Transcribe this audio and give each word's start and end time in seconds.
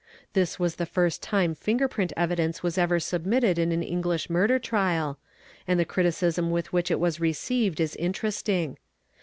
This 0.33 0.57
was 0.59 0.77
the 0.77 0.87
first 0.87 1.21
time 1.21 1.53
finger 1.53 1.87
print 1.87 2.11
evi 2.17 2.35
dence 2.37 2.63
was 2.63 2.75
ever 2.75 2.99
submitted 2.99 3.59
in 3.59 3.71
an 3.71 3.83
English 3.83 4.31
murder 4.31 4.57
trial 4.57 5.19
and 5.67 5.79
the 5.79 5.85
criticism 5.85 6.49
with 6.49 6.73
which 6.73 6.89
it 6.89 6.99
was 6.99 7.19
received 7.19 7.79
is 7.79 7.95
interesting. 7.97 8.79